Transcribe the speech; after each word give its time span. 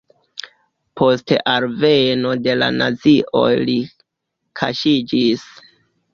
Post 1.01 1.33
alveno 1.55 2.31
de 2.47 2.57
la 2.63 2.71
nazioj 2.79 3.45
li 3.69 3.77
kaŝiĝis. 4.63 5.47